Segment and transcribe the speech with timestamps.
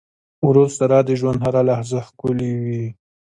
[0.47, 2.85] ورور سره د ژوند هره لحظه ښکلي وي.